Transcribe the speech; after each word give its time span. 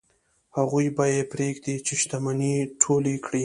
هغوی 0.57 0.87
به 0.97 1.05
یې 1.13 1.21
پرېږدي 1.31 1.75
چې 1.85 1.93
شتمنۍ 2.01 2.55
ټولې 2.81 3.15
کړي. 3.25 3.39